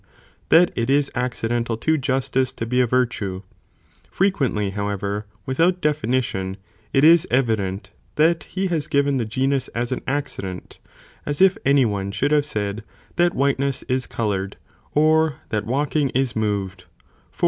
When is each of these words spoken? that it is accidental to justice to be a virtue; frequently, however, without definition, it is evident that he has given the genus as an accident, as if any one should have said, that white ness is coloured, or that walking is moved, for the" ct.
that 0.49 0.71
it 0.75 0.89
is 0.89 1.11
accidental 1.13 1.77
to 1.77 1.95
justice 1.95 2.51
to 2.51 2.65
be 2.65 2.81
a 2.81 2.87
virtue; 2.87 3.43
frequently, 4.09 4.71
however, 4.71 5.27
without 5.45 5.79
definition, 5.79 6.57
it 6.91 7.03
is 7.03 7.27
evident 7.29 7.91
that 8.15 8.45
he 8.45 8.65
has 8.65 8.87
given 8.87 9.17
the 9.17 9.25
genus 9.25 9.67
as 9.75 9.91
an 9.91 10.01
accident, 10.07 10.79
as 11.23 11.39
if 11.39 11.55
any 11.65 11.85
one 11.85 12.09
should 12.11 12.31
have 12.31 12.47
said, 12.47 12.83
that 13.17 13.35
white 13.35 13.59
ness 13.59 13.83
is 13.83 14.07
coloured, 14.07 14.57
or 14.95 15.35
that 15.49 15.67
walking 15.67 16.09
is 16.15 16.35
moved, 16.35 16.85
for 17.29 17.37
the" 17.37 17.37
ct. 17.37 17.39